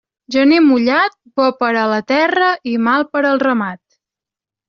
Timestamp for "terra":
2.13-2.49